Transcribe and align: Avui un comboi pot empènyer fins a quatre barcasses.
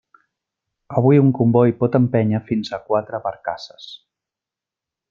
Avui 1.01 1.19
un 1.25 1.29
comboi 1.41 1.75
pot 1.83 1.99
empènyer 2.01 2.43
fins 2.49 2.73
a 2.79 2.83
quatre 2.89 3.21
barcasses. 3.29 3.89